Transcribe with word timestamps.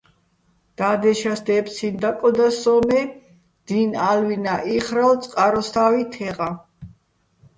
და́დეშას 0.77 1.41
დეფცინო̆ 1.47 1.99
დაკოდა 2.01 2.47
სოჼ, 2.61 2.75
მე 2.87 3.01
დი́ნ 3.65 3.89
ა́ლვინა́ 4.09 4.59
იხრალო̆ 4.75 5.19
წყაროსთა́ვი 5.23 6.03
თე́ყაჼ. 6.13 6.49